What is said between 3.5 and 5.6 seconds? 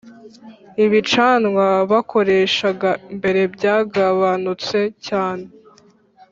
byagabanutse cyane.